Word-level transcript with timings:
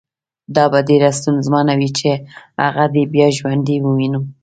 دا 0.55 0.63
به 0.71 0.79
ډېره 0.89 1.09
ستونزمنه 1.19 1.73
وي 1.79 1.89
چې 1.99 2.09
هغه 2.63 2.85
دې 2.93 3.03
بیا 3.13 3.27
ژوندی 3.37 3.77
ووینم 3.81 4.23